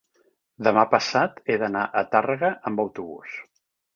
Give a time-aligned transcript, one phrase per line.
[0.67, 3.39] demà passat he d'anar a Tàrrega amb autobús.